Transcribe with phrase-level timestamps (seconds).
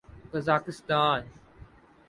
[0.33, 1.23] Kazakhstan